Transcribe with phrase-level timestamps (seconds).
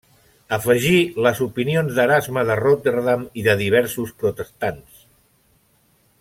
[0.55, 0.93] Afegí
[1.25, 5.07] les opinions d'Erasme de Rotterdam i de diversos protestants.